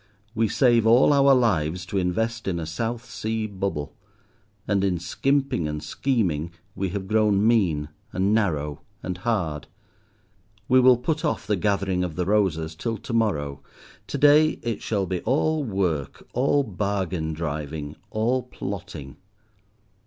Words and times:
We 0.33 0.47
save 0.47 0.87
all 0.87 1.13
our 1.13 1.35
lives 1.35 1.85
to 1.85 1.99
invest 1.99 2.47
in 2.47 2.59
a 2.59 2.65
South 2.65 3.07
Sea 3.07 3.45
Bubble; 3.45 3.95
and 4.67 4.83
in 4.83 4.97
skimping 4.97 5.67
and 5.67 5.83
scheming, 5.83 6.53
we 6.73 6.89
have 6.89 7.07
grown 7.07 7.45
mean, 7.47 7.89
and 8.11 8.33
narrow, 8.33 8.81
and 9.03 9.19
hard. 9.19 9.67
We 10.67 10.79
will 10.79 10.97
put 10.97 11.23
off 11.23 11.45
the 11.45 11.55
gathering 11.55 12.03
of 12.03 12.15
the 12.15 12.25
roses 12.25 12.73
till 12.73 12.97
to 12.97 13.13
morrow, 13.13 13.61
to 14.07 14.17
day 14.17 14.59
it 14.63 14.81
shall 14.81 15.05
be 15.05 15.21
all 15.21 15.63
work, 15.63 16.27
all 16.33 16.63
bargain 16.63 17.33
driving, 17.33 17.95
all 18.09 18.41
plotting. 18.41 19.17